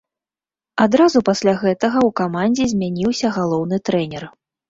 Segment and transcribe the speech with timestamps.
[0.85, 4.23] Адразу пасля гэтага ў камандзе змяніўся галоўны трэнер.